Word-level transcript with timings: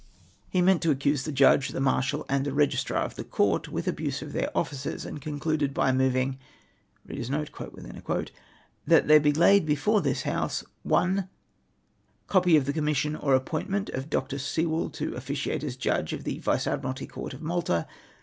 He 0.49 0.63
meant 0.63 0.81
to 0.81 0.89
accuse 0.89 1.25
the 1.25 1.31
Judge, 1.31 1.69
the 1.69 1.79
Marshal, 1.79 2.25
and 2.27 2.43
the 2.43 2.49
Ee 2.49 2.65
gistrar 2.65 3.05
of 3.05 3.13
the 3.13 3.23
Court 3.23 3.67
with 3.67 3.87
abuse 3.87 4.23
of 4.23 4.33
their 4.33 4.49
offices, 4.57 5.05
and 5.05 5.21
con 5.21 5.39
cluded 5.39 5.75
by 5.75 5.91
moving,' 5.91 6.39
That 8.87 9.07
there 9.07 9.19
be 9.19 9.31
laid 9.31 9.63
before 9.67 10.01
this 10.01 10.23
House, 10.23 10.63
I. 10.91 11.25
Copy 12.25 12.57
of 12.57 12.65
the 12.65 12.73
Commission 12.73 13.15
or 13.15 13.35
Appointment 13.35 13.89
of 13.89 14.09
Dr. 14.09 14.39
Sewell 14.39 14.89
to 14.89 15.13
officiate 15.13 15.63
as 15.63 15.75
Judge 15.75 16.13
of 16.13 16.23
the 16.23 16.39
Vice 16.39 16.65
Admiralty 16.65 17.05
Court 17.05 17.35
of 17.35 17.43
Malta. 17.43 17.85